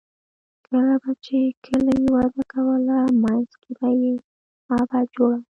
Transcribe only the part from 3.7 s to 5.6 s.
به یې معبد جوړاوه.